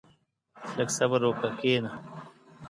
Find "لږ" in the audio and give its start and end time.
0.77-0.89